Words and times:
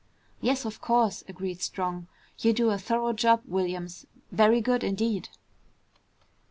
"Yes, 0.41 0.65
of 0.65 0.81
course," 0.81 1.23
agreed 1.27 1.61
Strong. 1.61 2.07
"You 2.39 2.53
do 2.53 2.71
a 2.71 2.79
thorough 2.79 3.13
job, 3.13 3.43
Williams. 3.45 4.07
Very 4.31 4.59
good 4.59 4.83
indeed!" 4.83 5.29